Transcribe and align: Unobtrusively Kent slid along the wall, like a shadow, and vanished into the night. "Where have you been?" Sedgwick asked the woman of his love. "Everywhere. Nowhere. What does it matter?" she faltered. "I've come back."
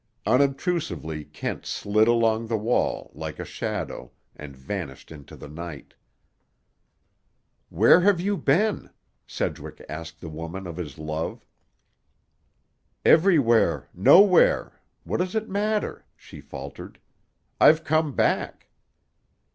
Unobtrusively 0.25 1.23
Kent 1.23 1.63
slid 1.63 2.07
along 2.07 2.47
the 2.47 2.57
wall, 2.57 3.11
like 3.13 3.37
a 3.37 3.45
shadow, 3.45 4.11
and 4.35 4.55
vanished 4.57 5.11
into 5.11 5.35
the 5.35 5.47
night. 5.47 5.93
"Where 7.69 8.01
have 8.01 8.19
you 8.19 8.35
been?" 8.35 8.89
Sedgwick 9.27 9.85
asked 9.87 10.19
the 10.19 10.27
woman 10.27 10.65
of 10.65 10.77
his 10.77 10.97
love. 10.97 11.45
"Everywhere. 13.05 13.89
Nowhere. 13.93 14.81
What 15.03 15.17
does 15.17 15.35
it 15.35 15.47
matter?" 15.49 16.03
she 16.17 16.41
faltered. 16.41 16.97
"I've 17.59 17.83
come 17.83 18.15
back." 18.15 18.69